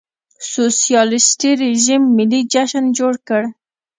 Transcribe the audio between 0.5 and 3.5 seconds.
سوسیالېستي رژیم ملي جشن جوړ کړ.